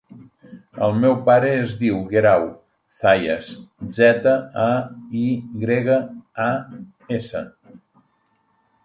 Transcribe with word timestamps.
El 0.85 0.93
meu 1.01 1.11
pare 1.25 1.49
es 1.65 1.73
diu 1.81 1.99
Guerau 2.13 2.45
Zayas: 3.01 3.49
zeta, 3.97 4.33
a, 4.63 4.71
i 5.25 5.27
grega, 5.65 5.99
a, 6.47 6.49
essa. 7.19 7.43